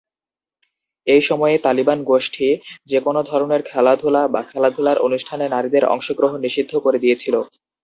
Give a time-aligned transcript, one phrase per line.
[1.07, 2.47] এই সময়ে, তালিবান গোষ্ঠী
[2.87, 7.35] যেকোন ধরনের খেলাধুলা বা খেলাধুলার অনুষ্ঠানে নারীদের অংশগ্রহণ নিষিদ্ধ করে দিয়েছিল।